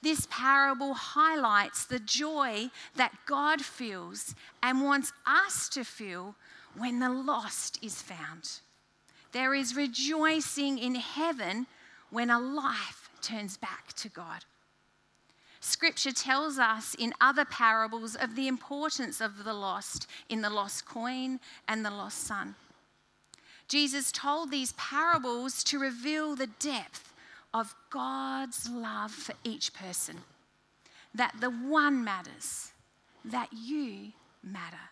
This 0.02 0.28
parable 0.32 0.96
highlights 0.96 1.86
the 1.86 2.00
joy 2.00 2.70
that 2.96 3.14
God 3.28 3.62
feels 3.62 4.34
and 4.64 4.82
wants 4.82 5.14
us 5.28 5.70
to 5.70 5.84
feel 5.84 6.36
when 6.76 7.00
the 7.00 7.10
lost 7.10 7.78
is 7.84 8.02
found. 8.02 8.60
There 9.32 9.54
is 9.54 9.76
rejoicing 9.76 10.80
in 10.80 10.96
heaven 10.96 11.68
when 12.10 12.30
a 12.30 12.40
life 12.40 13.10
turns 13.22 13.58
back 13.58 13.94
to 13.94 14.10
God. 14.10 14.44
Scripture 15.60 16.12
tells 16.12 16.58
us 16.58 16.96
in 16.98 17.14
other 17.22 17.46
parables 17.46 18.16
of 18.16 18.36
the 18.36 18.48
importance 18.48 19.22
of 19.22 19.44
the 19.44 19.54
lost 19.54 20.08
in 20.28 20.42
the 20.42 20.50
lost 20.50 20.86
coin 20.86 21.40
and 21.68 21.86
the 21.86 21.92
lost 21.92 22.24
son. 22.24 22.56
Jesus 23.72 24.12
told 24.12 24.52
these 24.52 24.74
parables 24.74 25.64
to 25.64 25.80
reveal 25.80 26.36
the 26.36 26.50
depth 26.60 27.14
of 27.54 27.74
God's 27.90 28.70
love 28.70 29.12
for 29.12 29.34
each 29.46 29.74
person, 29.74 30.18
that 31.16 31.36
the 31.40 31.50
one 31.50 32.04
matters, 32.04 32.74
that 33.24 33.48
you 33.54 34.12
matter. 34.44 34.90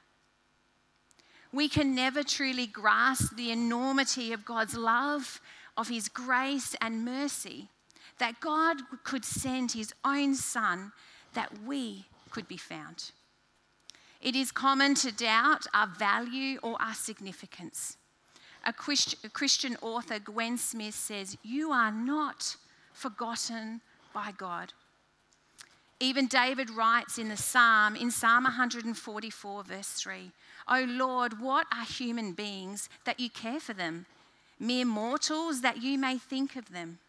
We 1.51 1.67
can 1.67 1.93
never 1.93 2.24
truly 2.24 2.67
grasp 2.67 3.36
the 3.36 3.51
enormity 3.51 4.31
of 4.31 4.45
God's 4.45 4.75
love, 4.75 5.41
of 5.75 5.89
His 5.89 6.07
grace 6.07 6.74
and 6.79 7.03
mercy 7.03 7.67
that 8.19 8.39
God 8.39 8.77
could 9.03 9.25
send 9.25 9.71
his 9.71 9.93
own 10.05 10.36
son 10.36 10.91
that 11.33 11.63
we 11.65 12.05
could 12.29 12.48
be 12.48 12.57
found. 12.57 13.12
It 14.21 14.36
is 14.36 14.51
common 14.51 14.95
to 14.95 15.12
doubt 15.12 15.65
our 15.74 15.88
value 15.88 16.59
or 16.62 16.79
our 16.81 16.93
significance. 16.93 17.98
A, 18.65 18.73
Christian 18.73 19.77
author, 19.81 20.19
Gwen 20.19 20.57
Smith, 20.57 20.95
says, 20.95 21.37
You 21.43 21.71
are 21.71 21.91
not 21.91 22.55
forgotten 22.93 23.81
by 24.13 24.31
God. 24.37 24.73
Even 25.99 26.27
David 26.27 26.69
writes 26.69 27.17
in 27.17 27.29
the 27.29 27.37
Psalm, 27.37 27.95
in 27.95 28.11
Psalm 28.11 28.43
144, 28.45 29.63
verse 29.63 29.89
3, 29.89 30.31
O 30.69 30.85
Lord, 30.87 31.41
what 31.41 31.67
are 31.73 31.85
human 31.85 32.33
beings 32.33 32.89
that 33.05 33.19
you 33.19 33.29
care 33.29 33.59
for 33.59 33.73
them? 33.73 34.05
Mere 34.59 34.85
mortals 34.85 35.61
that 35.61 35.81
you 35.81 35.97
may 35.97 36.17
think 36.17 36.55
of 36.55 36.71
them. 36.71 36.99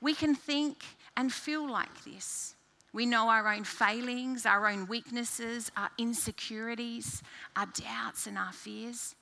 We 0.00 0.14
can 0.14 0.34
think 0.34 0.82
and 1.16 1.32
feel 1.32 1.70
like 1.70 2.04
this. 2.04 2.54
We 2.92 3.06
know 3.06 3.28
our 3.28 3.52
own 3.52 3.64
failings, 3.64 4.46
our 4.46 4.66
own 4.66 4.86
weaknesses, 4.86 5.70
our 5.76 5.90
insecurities, 5.98 7.22
our 7.54 7.66
doubts, 7.66 8.26
and 8.26 8.38
our 8.38 8.52
fears. 8.52 9.14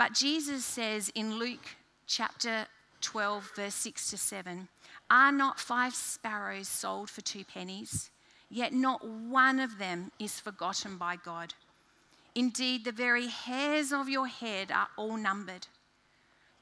But 0.00 0.14
Jesus 0.14 0.64
says 0.64 1.12
in 1.14 1.34
Luke 1.34 1.76
chapter 2.06 2.64
12, 3.02 3.52
verse 3.54 3.74
6 3.74 4.08
to 4.12 4.16
7 4.16 4.68
Are 5.10 5.30
not 5.30 5.60
five 5.60 5.94
sparrows 5.94 6.68
sold 6.68 7.10
for 7.10 7.20
two 7.20 7.44
pennies? 7.44 8.10
Yet 8.48 8.72
not 8.72 9.06
one 9.06 9.60
of 9.60 9.76
them 9.76 10.10
is 10.18 10.40
forgotten 10.40 10.96
by 10.96 11.16
God. 11.22 11.52
Indeed, 12.34 12.86
the 12.86 12.92
very 12.92 13.26
hairs 13.26 13.92
of 13.92 14.08
your 14.08 14.26
head 14.26 14.72
are 14.72 14.88
all 14.96 15.18
numbered. 15.18 15.66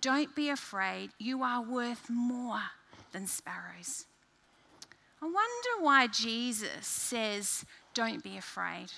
Don't 0.00 0.34
be 0.34 0.50
afraid, 0.50 1.10
you 1.20 1.44
are 1.44 1.62
worth 1.62 2.10
more 2.10 2.62
than 3.12 3.28
sparrows. 3.28 4.06
I 5.22 5.26
wonder 5.26 5.84
why 5.84 6.08
Jesus 6.08 6.88
says, 6.88 7.64
Don't 7.94 8.24
be 8.24 8.36
afraid. 8.36 8.90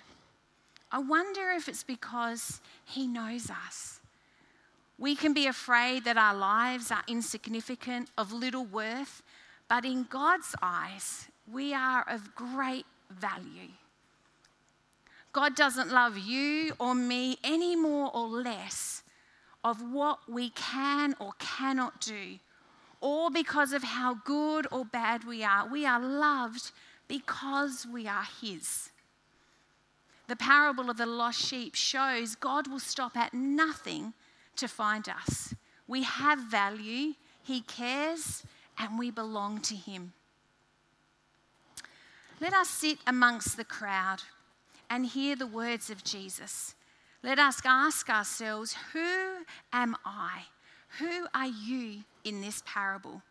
I 0.91 1.01
wonder 1.01 1.51
if 1.51 1.69
it's 1.69 1.85
because 1.85 2.63
he 2.87 3.07
knows 3.07 3.51
us. 3.51 4.00
We 5.01 5.17
can 5.17 5.33
be 5.33 5.47
afraid 5.47 6.05
that 6.05 6.19
our 6.19 6.35
lives 6.35 6.91
are 6.91 7.03
insignificant, 7.09 8.11
of 8.19 8.35
little 8.35 8.67
worth, 8.67 9.23
but 9.67 9.87
in 9.87 10.05
God's 10.05 10.55
eyes, 10.61 11.29
we 11.51 11.73
are 11.73 12.05
of 12.07 12.35
great 12.35 12.85
value. 13.09 13.71
God 15.33 15.57
doesn't 15.57 15.91
love 15.91 16.19
you 16.19 16.75
or 16.79 16.95
me 16.95 17.39
any 17.43 17.77
more 17.77 18.15
or 18.15 18.27
less 18.29 19.03
of 19.65 19.81
what 19.81 20.19
we 20.29 20.51
can 20.51 21.17
or 21.19 21.33
cannot 21.39 22.03
do 22.03 22.39
or 23.01 23.31
because 23.31 23.73
of 23.73 23.83
how 23.83 24.19
good 24.25 24.67
or 24.71 24.85
bad 24.85 25.25
we 25.25 25.43
are. 25.43 25.67
We 25.67 25.87
are 25.87 26.01
loved 26.01 26.73
because 27.09 27.87
we 27.91 28.07
are 28.07 28.27
His. 28.43 28.91
The 30.29 30.37
parable 30.37 30.91
of 30.91 30.99
the 30.99 31.07
lost 31.07 31.41
sheep 31.41 31.75
shows 31.75 32.35
God 32.35 32.69
will 32.69 32.79
stop 32.79 33.17
at 33.17 33.33
nothing 33.33 34.13
to 34.61 34.69
find 34.69 35.09
us. 35.09 35.55
We 35.87 36.05
have 36.05 36.39
value, 36.39 37.15
He 37.43 37.61
cares, 37.63 38.45
and 38.79 38.99
we 38.99 39.11
belong 39.11 39.61
to 39.63 39.75
Him. 39.75 40.13
Let 42.41 42.55
us 42.55 42.69
sit 42.69 42.99
amongst 43.07 43.57
the 43.57 43.65
crowd 43.65 44.23
and 44.89 45.05
hear 45.05 45.37
the 45.37 45.47
words 45.47 45.91
of 45.91 46.03
Jesus. 46.05 46.75
Let 47.23 47.39
us 47.39 47.61
ask 47.65 48.09
ourselves, 48.09 48.75
Who 48.93 49.45
am 49.73 49.97
I? 50.05 50.45
Who 50.99 51.27
are 51.35 51.47
you 51.47 52.05
in 52.25 52.41
this 52.41 52.63
parable? 52.67 53.23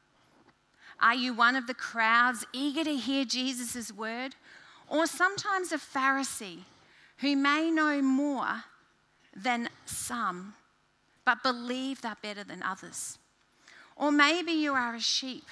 Are 1.01 1.15
you 1.15 1.33
one 1.33 1.55
of 1.55 1.65
the 1.65 1.73
crowds 1.73 2.45
eager 2.53 2.83
to 2.83 2.95
hear 2.95 3.25
Jesus' 3.25 3.91
word? 3.91 4.35
Or 4.87 5.07
sometimes 5.07 5.71
a 5.71 5.77
Pharisee 5.77 6.59
who 7.17 7.35
may 7.35 7.71
know 7.71 8.01
more 8.01 8.63
than 9.35 9.69
some, 9.85 10.53
but 11.25 11.43
believe 11.43 12.01
they're 12.01 12.17
better 12.21 12.43
than 12.43 12.63
others? 12.63 13.17
Or 13.95 14.11
maybe 14.11 14.51
you 14.51 14.73
are 14.73 14.95
a 14.95 14.99
sheep 14.99 15.45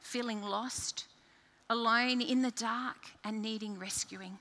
feeling 0.00 0.42
lost, 0.42 1.06
alone 1.70 2.20
in 2.20 2.42
the 2.42 2.50
dark, 2.50 3.10
and 3.24 3.40
needing 3.40 3.78
rescuing. 3.78 4.38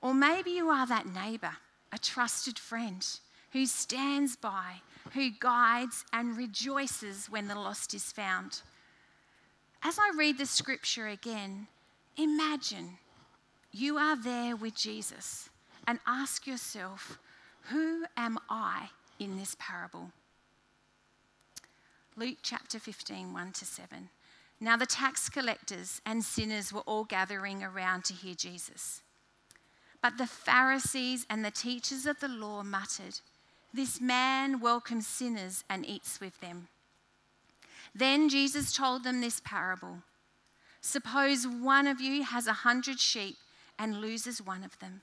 Or 0.00 0.14
maybe 0.14 0.52
you 0.52 0.68
are 0.68 0.86
that 0.86 1.06
neighbour, 1.06 1.56
a 1.92 1.98
trusted 1.98 2.58
friend 2.58 3.04
who 3.52 3.66
stands 3.66 4.36
by 4.36 4.82
who 5.14 5.30
guides 5.30 6.04
and 6.12 6.36
rejoices 6.36 7.30
when 7.30 7.48
the 7.48 7.54
lost 7.54 7.94
is 7.94 8.12
found. 8.12 8.62
As 9.82 9.98
I 9.98 10.16
read 10.16 10.38
the 10.38 10.46
scripture 10.46 11.06
again, 11.06 11.66
imagine 12.16 12.98
you 13.72 13.96
are 13.96 14.16
there 14.16 14.56
with 14.56 14.74
Jesus 14.74 15.50
and 15.86 15.98
ask 16.06 16.46
yourself, 16.46 17.18
Who 17.70 18.04
am 18.16 18.38
I 18.50 18.90
in 19.18 19.36
this 19.36 19.56
parable? 19.58 20.10
Luke 22.16 22.38
chapter 22.42 22.78
15, 22.78 23.32
1 23.32 23.52
to 23.52 23.64
7. 23.64 24.08
Now 24.60 24.76
the 24.76 24.86
tax 24.86 25.28
collectors 25.28 26.00
and 26.04 26.24
sinners 26.24 26.72
were 26.72 26.80
all 26.80 27.04
gathering 27.04 27.62
around 27.62 28.04
to 28.06 28.14
hear 28.14 28.34
Jesus. 28.34 29.02
But 30.02 30.18
the 30.18 30.26
Pharisees 30.26 31.26
and 31.30 31.44
the 31.44 31.50
teachers 31.50 32.06
of 32.06 32.20
the 32.20 32.28
law 32.28 32.62
muttered, 32.62 33.20
this 33.72 34.00
man 34.00 34.60
welcomes 34.60 35.06
sinners 35.06 35.64
and 35.68 35.86
eats 35.86 36.20
with 36.20 36.40
them. 36.40 36.68
Then 37.94 38.28
Jesus 38.28 38.72
told 38.72 39.04
them 39.04 39.20
this 39.20 39.40
parable 39.44 39.98
Suppose 40.80 41.46
one 41.46 41.86
of 41.86 42.00
you 42.00 42.22
has 42.22 42.46
a 42.46 42.52
hundred 42.52 43.00
sheep 43.00 43.36
and 43.78 44.00
loses 44.00 44.40
one 44.40 44.64
of 44.64 44.78
them. 44.78 45.02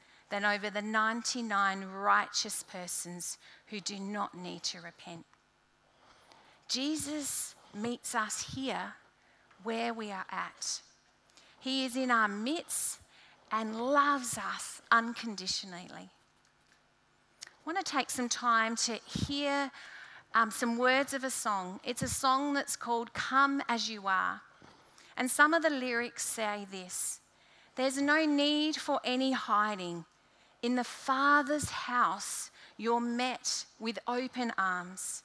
than 0.31 0.45
over 0.45 0.69
the 0.69 0.81
99 0.81 1.85
righteous 1.85 2.63
persons 2.63 3.37
who 3.67 3.79
do 3.79 3.99
not 3.99 4.35
need 4.35 4.63
to 4.63 4.79
repent. 4.79 5.25
Jesus 6.67 7.53
meets 7.75 8.15
us 8.15 8.53
here 8.55 8.93
where 9.63 9.93
we 9.93 10.09
are 10.09 10.25
at. 10.31 10.81
He 11.59 11.85
is 11.85 11.95
in 11.95 12.09
our 12.09 12.29
midst 12.29 12.99
and 13.51 13.75
loves 13.75 14.37
us 14.37 14.81
unconditionally. 14.89 16.09
I 17.45 17.49
want 17.65 17.77
to 17.77 17.91
take 17.91 18.09
some 18.09 18.29
time 18.29 18.75
to 18.77 18.93
hear 19.05 19.69
um, 20.33 20.49
some 20.49 20.77
words 20.77 21.13
of 21.13 21.25
a 21.25 21.29
song. 21.29 21.81
It's 21.83 22.01
a 22.01 22.07
song 22.07 22.53
that's 22.53 22.77
called 22.77 23.13
Come 23.13 23.61
As 23.67 23.89
You 23.89 24.07
Are. 24.07 24.41
And 25.17 25.29
some 25.29 25.53
of 25.53 25.61
the 25.61 25.69
lyrics 25.69 26.25
say 26.25 26.65
this 26.71 27.19
There's 27.75 28.01
no 28.01 28.25
need 28.25 28.77
for 28.77 29.01
any 29.03 29.33
hiding. 29.33 30.05
In 30.61 30.75
the 30.75 30.83
Father's 30.83 31.69
house, 31.69 32.51
you're 32.77 32.99
met 33.01 33.65
with 33.79 33.97
open 34.07 34.53
arms. 34.57 35.23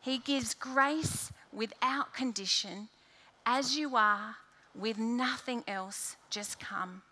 He 0.00 0.18
gives 0.18 0.54
grace 0.54 1.32
without 1.52 2.14
condition, 2.14 2.88
as 3.44 3.76
you 3.76 3.96
are, 3.96 4.36
with 4.74 4.96
nothing 4.96 5.64
else, 5.66 6.16
just 6.30 6.60
come. 6.60 7.02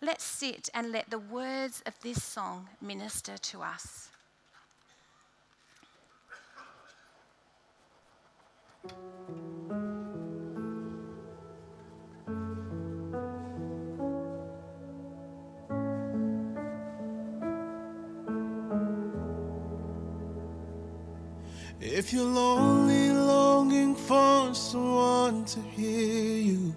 Let's 0.00 0.22
sit 0.22 0.68
and 0.72 0.92
let 0.92 1.10
the 1.10 1.18
words 1.18 1.82
of 1.84 1.94
this 2.02 2.22
song 2.22 2.68
minister 2.80 3.36
to 3.36 3.62
us. 3.62 4.10
If 21.98 22.12
you're 22.12 22.22
lonely, 22.22 23.10
longing 23.10 23.96
for 23.96 24.54
someone 24.54 25.44
to 25.46 25.60
hear 25.60 26.36
you. 26.52 26.72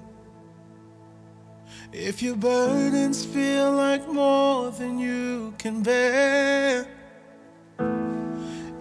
If 1.93 2.23
your 2.23 2.35
burdens 2.35 3.23
feel 3.23 3.71
like 3.71 4.07
more 4.07 4.71
than 4.71 4.97
you 4.97 5.53
can 5.59 5.83
bear. 5.83 6.87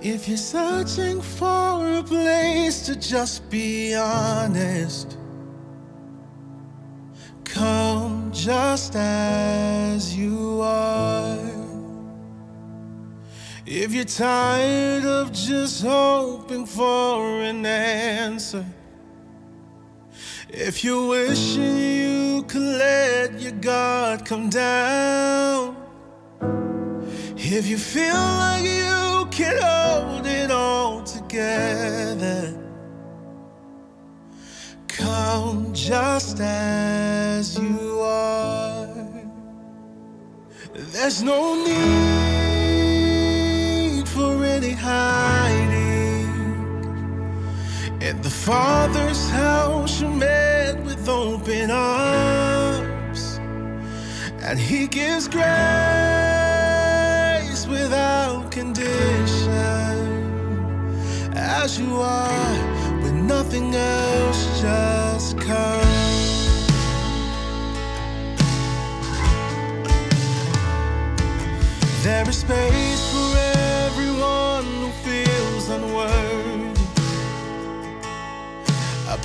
If 0.01 0.29
you're 0.29 0.39
searching 0.39 1.21
for 1.21 1.99
a 1.99 2.03
place 2.03 2.87
to 2.87 2.97
just 2.97 3.51
be 3.51 3.95
honest, 3.95 5.19
come 7.45 8.33
just 8.33 8.97
as 8.97 10.17
you 10.17 10.63
are. 10.63 11.50
If 13.73 13.95
you're 13.95 14.05
tired 14.05 15.05
of 15.05 15.31
just 15.31 15.85
hoping 15.85 16.67
for 16.67 17.41
an 17.41 17.65
answer, 17.65 18.67
if 20.49 20.83
you're 20.83 21.09
wishing 21.09 21.79
you 21.79 22.43
could 22.49 22.63
let 22.63 23.41
your 23.41 23.53
God 23.53 24.27
come 24.27 24.51
down, 24.51 25.77
if 27.37 27.69
you 27.69 27.79
feel 27.79 28.17
like 28.17 28.65
you 28.65 29.29
can 29.31 29.57
hold 29.63 30.27
it 30.27 30.51
all 30.51 31.05
together, 31.05 32.59
come 34.89 35.73
just 35.73 36.41
as 36.41 37.57
you 37.57 38.01
are. 38.01 38.89
There's 40.75 41.23
no 41.23 41.55
need 41.65 42.00
hiding. 44.81 46.29
At 48.01 48.23
the 48.23 48.31
Father's 48.31 49.29
house, 49.29 50.01
you're 50.01 50.11
met 50.11 50.83
with 50.85 51.09
open 51.09 51.71
arms, 51.71 53.39
and 54.47 54.59
He 54.59 54.87
gives 54.87 55.29
grace 55.29 55.51
without 57.67 58.51
condition, 58.51 59.97
as 61.35 61.79
you 61.79 62.01
are, 62.01 63.03
with 63.03 63.13
nothing 63.13 63.75
else, 63.75 64.61
just 64.61 65.39
come. 65.39 65.87
There 72.03 72.27
is 72.31 72.39
space 72.39 72.90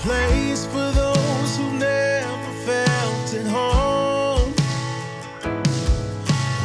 place 0.06 0.68
for 0.68 0.92
those 0.92 1.58
who 1.58 1.68
never 1.80 2.52
felt 2.64 3.34
at 3.34 3.48
home. 3.48 4.54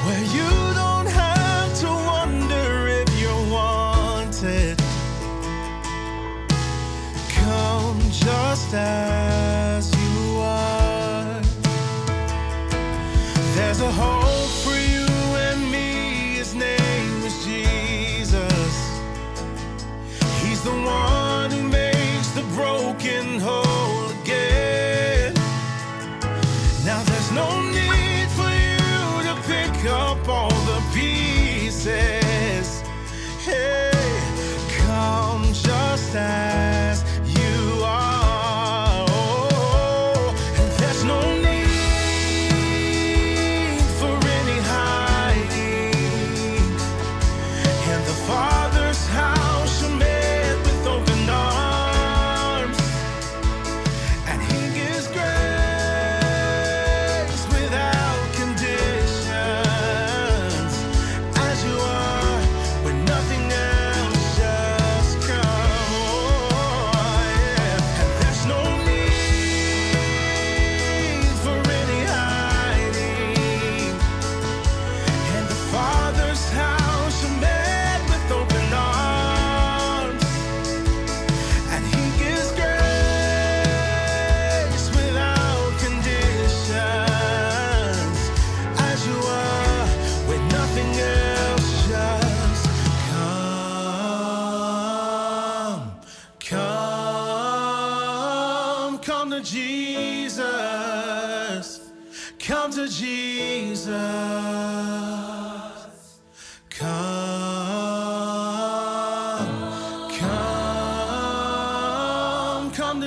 Where 0.04 0.24
you 0.36 0.50
don't 0.82 1.10
have 1.22 1.70
to 1.80 1.88
wonder 2.12 2.88
if 3.00 3.08
you're 3.18 3.46
wanted. 3.50 4.78
Come 7.40 7.98
just 8.10 8.74
as 8.74 9.39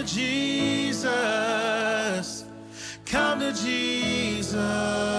Jesus. 0.06 1.06
Come 3.06 3.39
to 3.39 3.54
Jesus. 3.54 5.12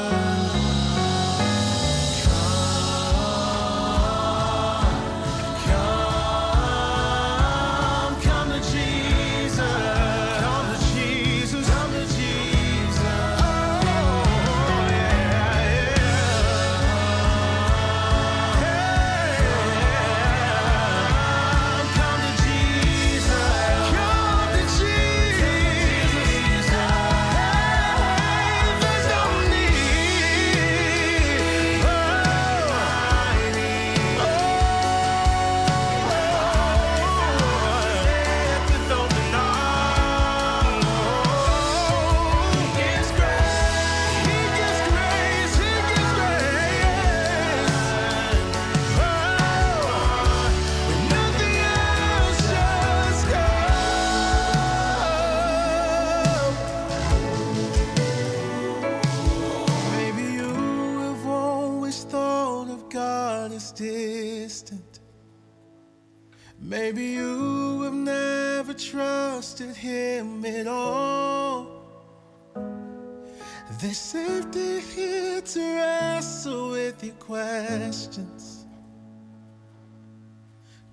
There's 73.85 73.99
safety 73.99 74.81
here 74.81 75.42
to 75.42 75.61
wrestle 75.77 76.70
with 76.70 77.05
your 77.05 77.12
questions. 77.16 78.64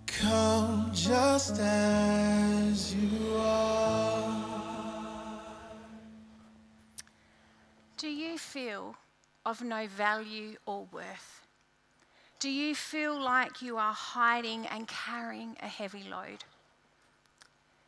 Come 0.05 0.91
just 0.93 1.57
as 1.57 2.93
you 2.93 3.37
are. 3.37 4.43
Do 7.95 8.09
you 8.09 8.37
feel 8.37 8.97
of 9.45 9.61
no 9.61 9.87
value 9.87 10.57
or 10.65 10.85
worth? 10.91 11.47
Do 12.41 12.49
you 12.49 12.75
feel 12.75 13.17
like 13.17 13.61
you 13.61 13.77
are 13.77 13.93
hiding 13.93 14.67
and 14.67 14.85
carrying 14.89 15.55
a 15.63 15.67
heavy 15.69 16.03
load? 16.03 16.43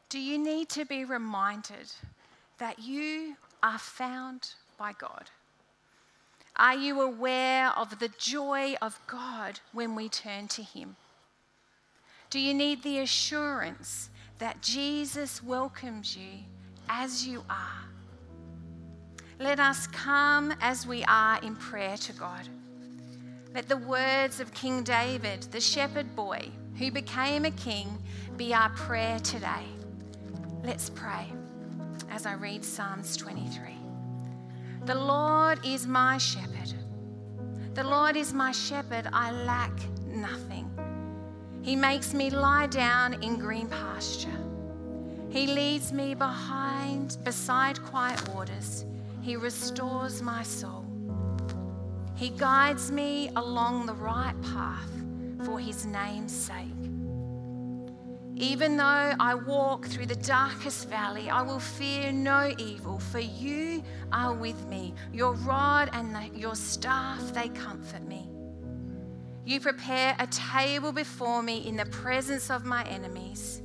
Do 0.07 0.17
you 0.17 0.37
need 0.37 0.69
to 0.69 0.85
be 0.85 1.03
reminded 1.03 1.91
that 2.57 2.79
you 2.79 3.35
are 3.61 3.79
found 3.79 4.53
by 4.77 4.93
God? 4.97 5.29
Are 6.55 6.75
you 6.75 7.01
aware 7.01 7.71
of 7.77 7.99
the 7.99 8.11
joy 8.19 8.75
of 8.81 8.99
God 9.07 9.59
when 9.71 9.95
we 9.95 10.07
turn 10.09 10.47
to 10.49 10.61
Him? 10.61 10.95
Do 12.29 12.39
you 12.39 12.53
need 12.53 12.83
the 12.83 12.99
assurance 12.99 14.09
that 14.39 14.61
Jesus 14.61 15.43
welcomes 15.43 16.15
you 16.15 16.39
as 16.89 17.27
you 17.27 17.43
are? 17.49 17.85
Let 19.39 19.59
us 19.59 19.87
come 19.87 20.53
as 20.61 20.85
we 20.85 21.03
are 21.05 21.39
in 21.41 21.55
prayer 21.55 21.97
to 21.97 22.13
God. 22.13 22.47
Let 23.53 23.67
the 23.67 23.77
words 23.77 24.39
of 24.39 24.53
King 24.53 24.83
David, 24.83 25.43
the 25.51 25.61
shepherd 25.61 26.15
boy 26.15 26.49
who 26.77 26.91
became 26.91 27.45
a 27.45 27.51
king, 27.51 27.87
be 28.37 28.53
our 28.53 28.69
prayer 28.69 29.19
today. 29.19 29.65
Let's 30.63 30.89
pray 30.89 31.27
as 32.09 32.25
I 32.25 32.33
read 32.33 32.63
Psalms 32.63 33.15
23. 33.17 33.82
The 34.85 34.95
Lord 34.95 35.65
is 35.65 35.87
my 35.87 36.17
shepherd. 36.17 36.73
The 37.73 37.85
Lord 37.85 38.17
is 38.17 38.33
my 38.33 38.51
shepherd. 38.51 39.07
I 39.13 39.31
lack 39.31 39.71
nothing. 40.05 40.69
He 41.61 41.77
makes 41.77 42.13
me 42.13 42.29
lie 42.29 42.67
down 42.67 43.23
in 43.23 43.37
green 43.37 43.69
pasture. 43.69 44.37
He 45.29 45.47
leads 45.47 45.93
me 45.93 46.15
behind 46.15 47.17
beside 47.23 47.81
quiet 47.81 48.27
waters. 48.27 48.83
He 49.21 49.37
restores 49.37 50.21
my 50.21 50.43
soul. 50.43 50.85
He 52.15 52.29
guides 52.29 52.91
me 52.91 53.29
along 53.37 53.85
the 53.85 53.93
right 53.93 54.35
path 54.53 54.91
for 55.45 55.59
his 55.59 55.85
name's 55.85 56.35
sake. 56.35 56.92
Even 58.35 58.77
though 58.77 59.13
I 59.19 59.35
walk 59.35 59.85
through 59.85 60.07
the 60.07 60.15
darkest 60.15 60.89
valley, 60.89 61.29
I 61.29 61.43
will 61.43 61.59
fear 61.59 62.11
no 62.11 62.53
evil, 62.57 62.97
for 62.97 63.19
you 63.19 63.83
are 64.11 64.33
with 64.33 64.65
me. 64.65 64.95
Your 65.11 65.33
rod 65.33 65.89
and 65.93 66.15
the, 66.15 66.29
your 66.37 66.55
staff, 66.55 67.21
they 67.33 67.49
comfort 67.49 68.01
me. 68.07 68.27
You 69.45 69.59
prepare 69.59 70.15
a 70.19 70.27
table 70.27 70.91
before 70.91 71.43
me 71.43 71.67
in 71.67 71.75
the 71.75 71.85
presence 71.87 72.49
of 72.49 72.65
my 72.65 72.83
enemies. 72.85 73.61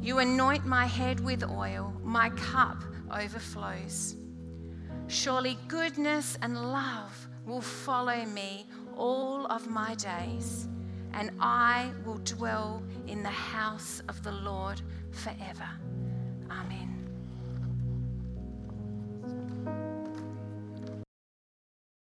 You 0.00 0.18
anoint 0.18 0.66
my 0.66 0.84
head 0.86 1.20
with 1.20 1.42
oil, 1.44 1.96
my 2.02 2.30
cup 2.30 2.82
overflows. 3.10 4.16
Surely 5.06 5.56
goodness 5.68 6.36
and 6.42 6.72
love 6.72 7.28
will 7.46 7.60
follow 7.60 8.24
me 8.26 8.66
all 8.96 9.46
of 9.46 9.68
my 9.68 9.94
days, 9.94 10.68
and 11.14 11.30
I 11.40 11.90
will 12.04 12.20
dwell 12.24 12.82
in 13.06 13.22
the 13.22 13.28
house 13.28 14.02
of 14.08 14.22
the 14.22 14.32
Lord 14.32 14.80
forever. 15.10 15.68
Amen. 16.50 17.01